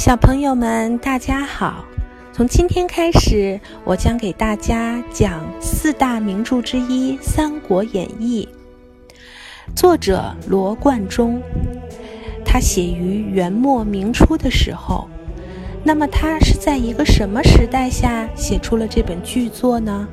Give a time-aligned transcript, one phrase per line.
[0.00, 1.84] 小朋友们，大家好！
[2.32, 8.48] 从今天开始，我将给大家讲四大名著之一《三国演义》。
[9.76, 11.42] 作者罗贯中，
[12.46, 15.06] 他写于元末明初的时候。
[15.84, 20.08] 那么，他是在一个什么时代下写出了这本巨作呢？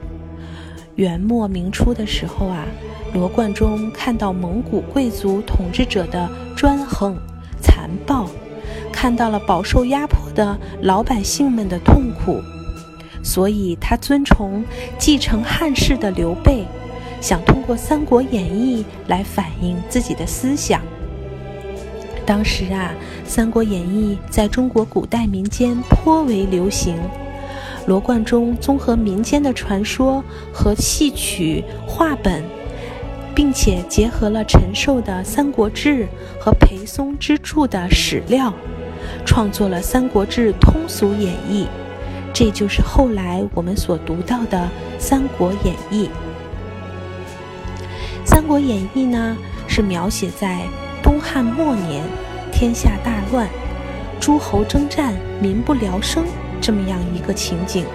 [0.95, 2.65] 元末明初的时候啊，
[3.13, 7.17] 罗贯中看到蒙古贵族统治者的专横、
[7.61, 8.29] 残暴。
[8.99, 12.41] 看到了饱受压迫的老百姓们的痛苦，
[13.21, 14.65] 所以他尊崇
[14.97, 16.65] 继承汉室的刘备，
[17.21, 20.81] 想通过《三国演义》来反映自己的思想。
[22.25, 22.91] 当时啊，
[23.29, 26.97] 《三国演义》在中国古代民间颇为流行。
[27.85, 32.43] 罗贯中综合民间的传说和戏曲话本，
[33.35, 36.05] 并且结合了陈寿的《三国志》
[36.39, 38.51] 和裴松之著的史料。
[39.25, 41.67] 创作了《三国志》通俗演义，
[42.33, 44.57] 这就是后来我们所读到的
[44.99, 46.05] 《三国演义》。
[48.25, 50.61] 《三国演义》呢，是描写在
[51.01, 52.03] 东汉末年，
[52.51, 53.47] 天下大乱，
[54.19, 56.25] 诸侯征战，民不聊生
[56.61, 57.85] 这么样一个情景。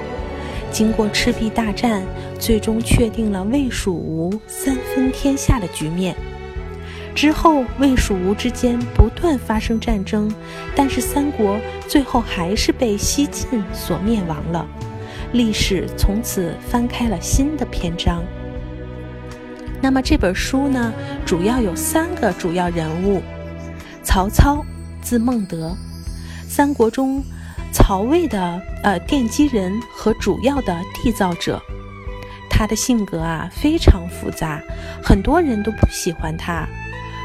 [0.70, 2.02] 经过赤壁大战，
[2.38, 6.16] 最终确定了魏、蜀、吴三分天下的局面。
[7.14, 10.32] 之后，魏、蜀、吴之间不断发生战争，
[10.74, 14.66] 但是三国最后还是被西晋所灭亡了。
[15.32, 18.22] 历史从此翻开了新的篇章。
[19.80, 20.92] 那么这本书呢，
[21.24, 23.22] 主要有三个主要人物：
[24.02, 24.64] 曹操，
[25.00, 25.76] 字孟德，
[26.48, 27.22] 三国中
[27.72, 31.60] 曹魏的呃奠基人和主要的缔造者。
[32.48, 34.60] 他的性格啊非常复杂，
[35.02, 36.68] 很多人都不喜欢他。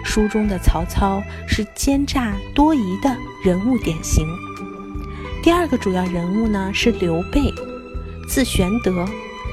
[0.07, 4.25] 书中的曹操是奸诈多疑的人物典型。
[5.43, 7.53] 第二个主要人物呢是刘备，
[8.27, 9.05] 字玄德，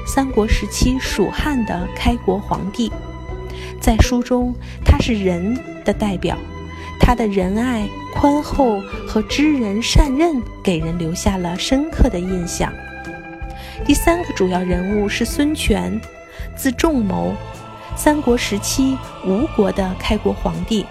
[0.07, 2.89] 三国时期蜀汉的开国皇帝。
[3.81, 6.37] 在书中，他是仁的代表，
[6.99, 12.73] 他的仁爱、宽厚和知人善任给人留下了深刻的印象。
[13.85, 15.99] 第三个主要人物是孙权，
[16.55, 17.35] 字仲谋。
[17.95, 20.85] 三国时期，吴国的开国皇帝，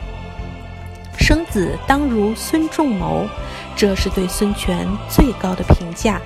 [1.19, 3.27] 生子当如孙仲谋，
[3.77, 6.21] 这是对孙权最高的评价。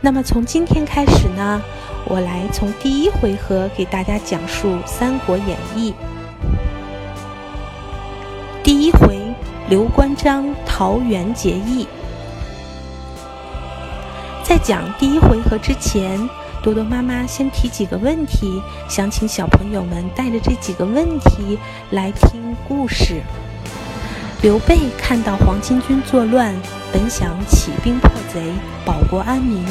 [0.00, 1.60] 那么从今天开始呢，
[2.06, 5.92] 我来从第一回合给大家讲述《三国演义》。
[8.62, 9.18] 第一回，
[9.68, 11.86] 刘关张桃园结义。
[14.44, 16.16] 在讲第一回合之前。
[16.62, 21.58] 多多妈妈先提几个问题，想请小朋友们带着这几个问题
[21.90, 23.22] 来听故事。
[24.42, 26.54] 刘备看到黄巾军作乱，
[26.92, 28.52] 本想起兵破贼，
[28.84, 29.64] 保国安民，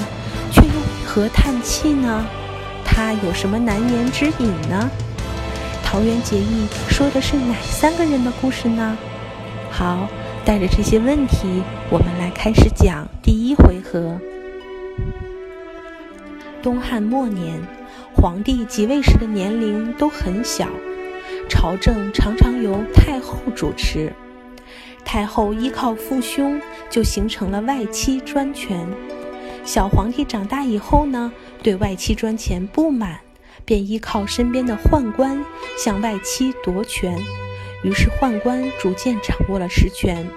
[0.51, 0.71] 却又
[1.05, 2.25] 何叹气呢？
[2.83, 4.89] 他有什么难言之隐呢？
[5.83, 8.97] 桃园结义说的是哪三个人的故事呢？
[9.71, 10.07] 好，
[10.43, 14.19] 带着这些问题，我们来开始讲第一回合。
[16.61, 17.61] 东汉末年，
[18.15, 20.67] 皇帝即位时的年龄都很小，
[21.47, 24.11] 朝政常常由太后主持。
[25.05, 26.59] 太后依靠父兄，
[26.89, 28.85] 就形成了外戚专权。
[29.63, 31.31] 小皇帝长大以后呢，
[31.63, 33.19] 对外戚专权不满，
[33.63, 35.43] 便依靠身边的宦官
[35.77, 37.17] 向外戚夺权。
[37.83, 40.27] 于是宦官逐渐掌握了实权，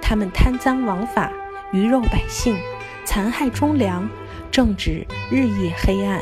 [0.00, 1.32] 他们贪赃枉法，
[1.72, 2.56] 鱼肉百姓，
[3.04, 4.08] 残害忠良。
[4.50, 6.20] 政治日益黑暗。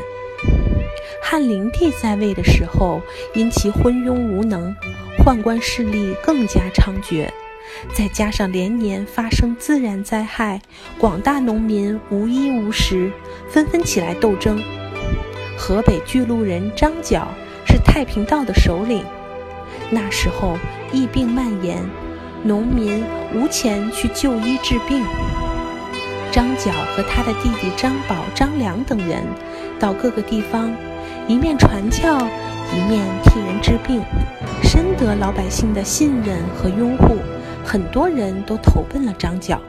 [1.21, 3.01] 汉灵帝在位的时候，
[3.33, 4.75] 因其昏庸无能，
[5.23, 7.27] 宦官势力更加猖獗。
[7.93, 10.61] 再加上连年发生自然灾害，
[10.97, 13.11] 广大农民无衣无食，
[13.47, 14.61] 纷纷起来斗争。
[15.57, 17.27] 河北巨鹿人张角
[17.67, 19.03] 是太平道的首领。
[19.91, 20.57] 那时候
[20.91, 21.77] 疫病蔓延，
[22.43, 23.03] 农民
[23.35, 25.03] 无钱去就医治病。
[26.31, 29.23] 张角和他的弟弟张宝、张良等人，
[29.79, 30.71] 到各个地方，
[31.27, 32.17] 一面传教，
[32.71, 34.01] 一面替人治病，
[34.63, 37.17] 深得老百姓的信任和拥护。
[37.65, 39.59] 很多人都投奔了张角。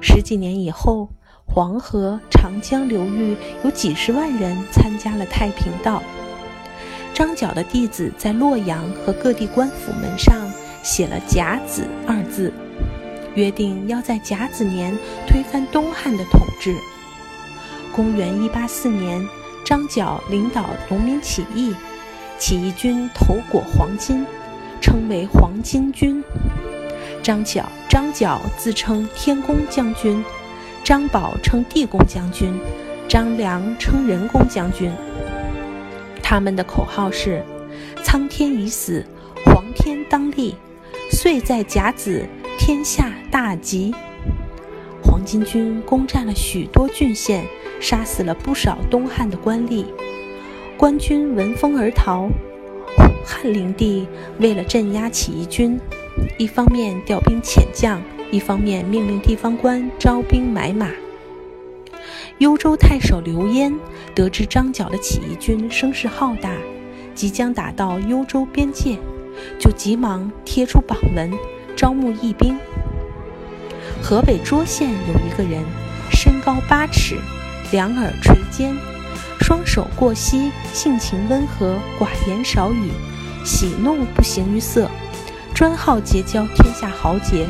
[0.00, 1.08] 十几年以后，
[1.46, 6.02] 黄河、长江流域有几十万人参加了太平道。
[7.14, 10.34] 张角的弟子在洛阳和各地官府门上
[10.82, 12.52] 写了“甲子”二字。
[13.40, 14.94] 约定要在甲子年
[15.26, 16.74] 推翻东汉的统治。
[17.90, 19.26] 公元一八四年，
[19.64, 21.74] 张角领导农民起义，
[22.38, 24.26] 起义军头裹黄巾，
[24.78, 26.22] 称为黄巾军。
[27.22, 30.22] 张角张角自称天公将军，
[30.84, 32.54] 张宝称地公将军，
[33.08, 34.92] 张良称人公将军。
[36.22, 37.42] 他们的口号是
[38.04, 39.02] ：“苍天已死，
[39.46, 40.54] 黄天当立；
[41.10, 42.24] 岁在甲子，
[42.70, 43.92] 天下大吉。”
[45.02, 47.44] 黄巾军攻占了许多郡县，
[47.80, 49.84] 杀死了不少东汉的官吏。
[50.76, 52.28] 官军闻风而逃。
[53.26, 54.06] 汉灵帝
[54.38, 55.80] 为了镇压起义军，
[56.38, 58.00] 一方面调兵遣将，
[58.30, 60.92] 一方面命令地方官招兵买马。
[62.38, 63.74] 幽州太守刘焉
[64.14, 66.52] 得知张角的起义军声势浩大，
[67.16, 68.96] 即将打到幽州边界，
[69.58, 71.32] 就急忙贴出榜文，
[71.80, 72.58] 招募义兵。
[74.02, 75.64] 河北涿县有一个人，
[76.10, 77.16] 身高八尺，
[77.72, 78.76] 两耳垂肩，
[79.40, 82.90] 双手过膝，性情温和，寡言少语，
[83.46, 84.90] 喜怒不形于色，
[85.54, 87.46] 专好结交天下豪杰。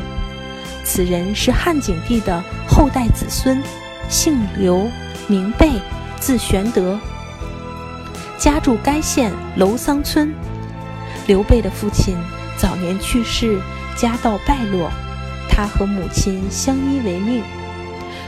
[0.85, 3.61] 此人是汉景帝的后代子孙，
[4.07, 4.89] 姓刘，
[5.27, 5.71] 名备，
[6.21, 6.97] 字玄德，
[8.37, 10.33] 家住该县楼桑村。
[11.27, 12.15] 刘备的父亲
[12.57, 13.59] 早年去世，
[13.95, 14.89] 家道败落。
[15.49, 17.43] 他和母亲相依为命，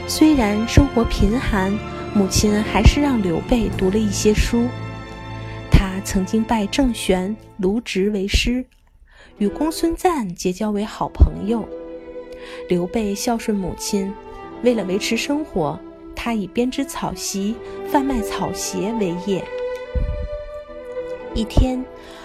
[0.07, 1.71] 虽然生活贫寒，
[2.13, 4.68] 母亲还是让刘备读了一些书。
[5.71, 8.65] 他曾经拜郑玄、卢植为师，
[9.38, 11.68] 与公孙瓒结交为好朋友。
[12.68, 14.13] 刘备孝顺母亲，
[14.63, 15.80] 为了维持生活，
[16.13, 17.56] 他以编织草席、
[17.89, 19.44] 贩卖草鞋为业。
[21.33, 21.83] 一天，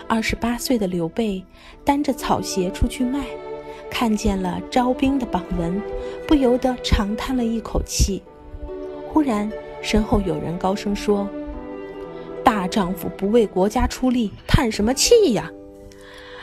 [0.09, 1.45] 二十八岁的刘备
[1.85, 3.25] 担着草鞋出去卖。
[3.91, 5.81] 看见了招兵的榜文，
[6.27, 8.23] 不由得长叹了一口气。
[9.07, 9.51] 忽然，
[9.81, 11.27] 身后有人高声说
[12.45, 15.51] ：“大丈夫不为国家出力，叹什么气呀？”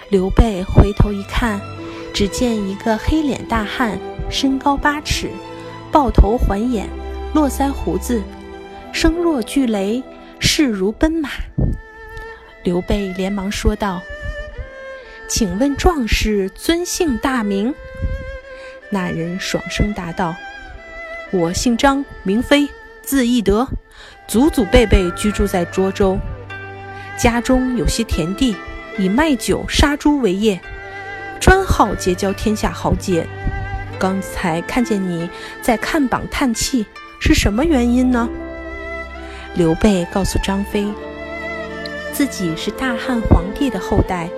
[0.09, 1.61] 刘备回头一看，
[2.13, 5.29] 只见一个黑脸大汉，身高八尺，
[5.91, 6.89] 豹头环眼，
[7.35, 8.23] 络腮胡子，
[8.91, 10.01] 声若巨雷，
[10.39, 11.29] 势如奔马。
[12.65, 14.01] 刘备连忙说道。
[15.27, 17.73] 请问壮士尊姓大名？
[18.89, 20.35] 那人爽声答道
[21.31, 22.67] ：“我姓张，名飞，
[23.03, 23.67] 字翼德，
[24.27, 26.17] 祖祖辈辈居住在涿州，
[27.17, 28.55] 家中有些田地，
[28.97, 30.59] 以卖酒杀猪为业，
[31.39, 33.27] 专好结交天下豪杰。
[33.99, 35.29] 刚才看见你
[35.61, 36.85] 在看榜叹气，
[37.19, 38.27] 是什么原因呢？”
[39.53, 40.85] 刘备告诉张飞，
[42.15, 44.29] 自己是大汉皇帝的后代。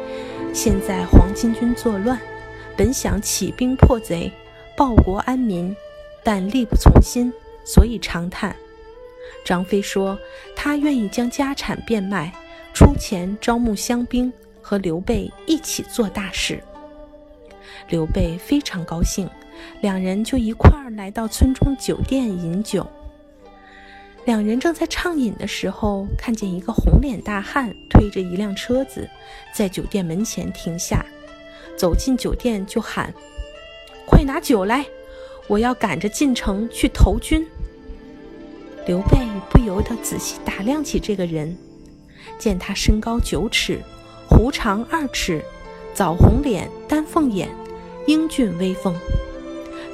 [0.52, 2.20] 现在黄巾军作乱，
[2.76, 4.32] 本想起兵破贼，
[4.76, 5.76] 报国安民，
[6.24, 7.32] 但力不从心，
[7.64, 8.56] 所以长叹。
[9.46, 10.18] 张飞说
[10.58, 12.34] ：“他愿意将家产变卖，
[12.74, 16.60] 出钱招募乡兵，和刘备一起做大事。”
[17.90, 19.30] 刘备非常高兴，
[19.82, 22.88] 两人就一块儿来到村中酒店饮酒。
[24.28, 29.10] 两人正在畅饮的时候，看见一个红脸大汉推着一辆车子，
[29.56, 31.06] 在酒店门前停下，
[31.78, 33.14] 走进酒店就喊
[34.06, 34.86] ：“快拿酒来，
[35.48, 37.48] 我要赶着进城去投军。”
[38.86, 39.18] 刘备
[39.50, 41.58] 不由得仔细打量起这个人，
[42.38, 43.80] 见他身高九尺，
[44.30, 45.42] 胡长二尺，
[45.94, 47.48] 枣红脸，丹凤眼，
[48.08, 48.94] 英俊威风。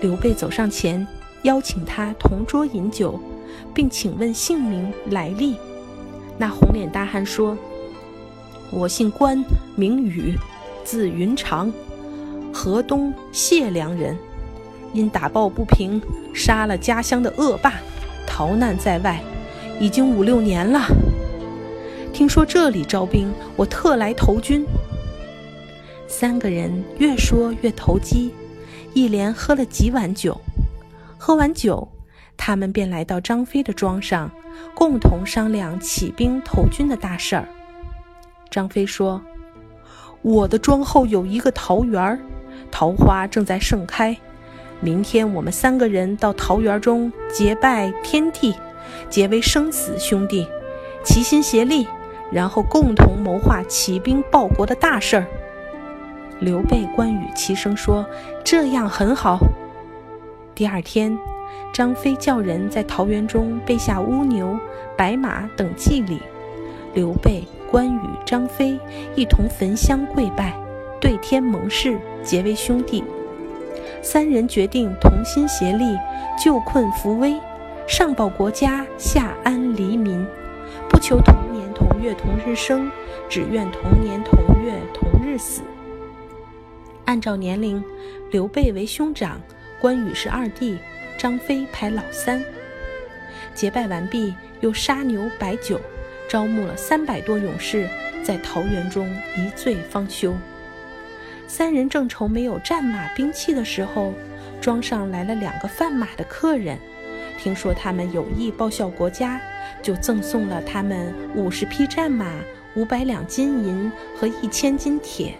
[0.01, 1.07] 刘备走上前，
[1.43, 3.21] 邀请他同桌饮酒。
[3.73, 5.55] 并请问姓名来历。
[6.37, 7.57] 那红脸大汉说
[8.71, 9.43] ：“我姓关，
[9.75, 10.37] 名羽，
[10.83, 11.71] 字云长，
[12.53, 14.17] 河东解良人。
[14.93, 16.01] 因打抱不平，
[16.33, 17.73] 杀了家乡的恶霸，
[18.27, 19.21] 逃难在外，
[19.79, 20.87] 已经五六年了。
[22.13, 24.65] 听说这里招兵，我特来投军。”
[26.07, 28.31] 三个人越说越投机，
[28.93, 30.39] 一连喝了几碗酒。
[31.17, 31.87] 喝完酒。
[32.35, 34.29] 他们便来到张飞的庄上，
[34.75, 37.47] 共同商量起兵投军的大事儿。
[38.49, 39.21] 张飞说
[40.21, 42.19] ：“我的庄后有一个桃园，
[42.69, 44.15] 桃花正在盛开。
[44.81, 48.53] 明天我们三个人到桃园中结拜天地，
[49.09, 50.45] 结为生死兄弟，
[51.03, 51.87] 齐心协力，
[52.31, 55.25] 然后共同谋划起兵报国的大事儿。”
[56.41, 58.05] 刘备、关羽齐声说
[58.43, 59.39] ：“这样很好。”
[60.53, 61.17] 第二天。
[61.73, 64.59] 张飞叫人在桃园中备下乌牛、
[64.95, 66.19] 白马等祭礼，
[66.93, 68.79] 刘备、关羽、张飞
[69.15, 70.53] 一同焚香跪拜，
[71.01, 73.03] 对天盟誓，结为兄弟。
[74.01, 75.97] 三人决定同心协力，
[76.37, 77.39] 救困扶危，
[77.87, 80.25] 上报国家，下安黎民，
[80.89, 82.91] 不求同年同月同日生，
[83.29, 85.61] 只愿同年同月同日死。
[87.05, 87.83] 按照年龄，
[88.29, 89.39] 刘备为兄长，
[89.81, 90.77] 关羽是二弟，
[91.17, 92.43] 张飞排老三。
[93.53, 95.79] 结拜完毕，又杀牛摆酒，
[96.27, 97.87] 招募了三百多勇士，
[98.23, 100.35] 在桃园中一醉方休。
[101.47, 104.13] 三人正愁没有战马兵器的时候，
[104.59, 106.77] 庄上来了两个贩马的客人，
[107.37, 109.39] 听说他们有意报效国家，
[109.81, 112.33] 就赠送了他们五十匹战马、
[112.75, 115.35] 五百两金银和一千斤铁。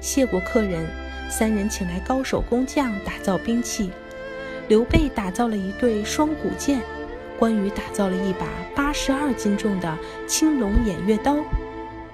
[0.00, 0.84] 谢过客人，
[1.30, 3.92] 三人请来高手工匠打造兵器。
[4.72, 6.80] 刘备打造了一对双股剑，
[7.38, 11.36] 关羽打造了一把八十二斤重的青龙偃月刀，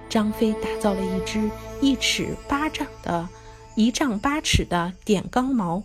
[0.08, 1.48] 张飞打造了一支
[1.80, 3.28] 一尺八丈的
[3.76, 5.84] 一丈八尺的点钢矛。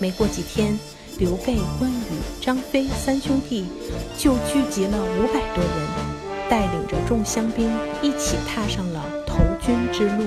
[0.00, 0.76] 没过几天，
[1.20, 3.64] 刘备、关羽、张飞三兄弟
[4.18, 7.70] 就聚集了五百多人，带领着众乡兵
[8.02, 10.24] 一起踏上了投军之路。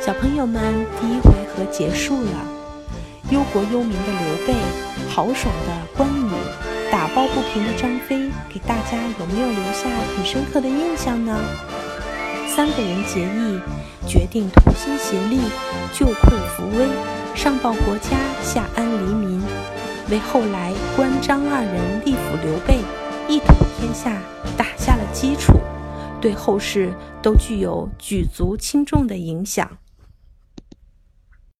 [0.00, 2.57] 小朋友们，第一回合结束了。
[3.30, 4.54] 忧国忧民的刘备，
[5.10, 6.30] 豪爽的关羽，
[6.90, 11.38] 打抱不平的张飞，给大家有没有留下很深刻的印象呢？
[12.48, 13.60] 三个人结义，
[14.06, 15.40] 决定同心协力，
[15.92, 16.88] 救困扶危，
[17.34, 19.42] 上报国家，下安黎民，
[20.10, 22.78] 为后来关张二人力辅刘备，
[23.28, 24.22] 一统天下
[24.56, 25.52] 打下了基础，
[26.18, 29.70] 对后世都具有举足轻重的影响。